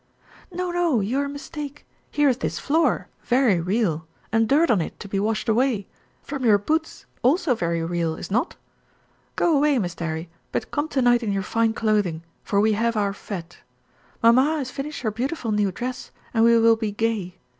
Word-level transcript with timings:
"No, 0.51 0.71
no, 0.71 0.99
you 0.99 1.19
are 1.19 1.29
mistake. 1.29 1.85
Here 2.09 2.27
is 2.27 2.37
this 2.37 2.57
floor, 2.57 3.07
very 3.21 3.59
real, 3.61 4.07
and 4.31 4.49
dirt 4.49 4.71
on 4.71 4.81
it 4.81 4.99
to 4.99 5.07
be 5.07 5.19
washed 5.19 5.47
away, 5.47 5.85
from 6.23 6.43
your 6.43 6.57
boots, 6.57 7.05
also 7.21 7.53
very 7.53 7.83
real, 7.85 8.15
is 8.15 8.31
not? 8.31 8.55
Go 9.35 9.55
away, 9.55 9.75
Mr. 9.77 10.01
'Arry, 10.01 10.27
but 10.51 10.71
come 10.71 10.87
to 10.87 11.03
night 11.03 11.21
in 11.21 11.31
your 11.31 11.43
fine 11.43 11.73
clothing, 11.73 12.23
for 12.43 12.59
we 12.59 12.73
have 12.73 12.97
our 12.97 13.13
fête. 13.13 13.57
Mamma 14.23 14.57
has 14.57 14.71
finish 14.71 15.01
her 15.01 15.11
beautiful 15.11 15.51
new 15.51 15.71
dress, 15.71 16.09
and 16.33 16.43
we 16.43 16.57
will 16.57 16.75
be 16.75 16.91
gay. 16.91 17.35